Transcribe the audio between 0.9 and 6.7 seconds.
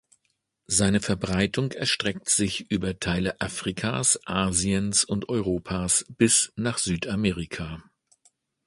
Verbreitung erstreckt sich über Teile Afrikas, Asiens und Europas bis